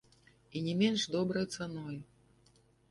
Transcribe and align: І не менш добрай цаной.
І 0.55 0.63
не 0.69 0.73
менш 0.81 1.05
добрай 1.17 1.47
цаной. 1.59 2.05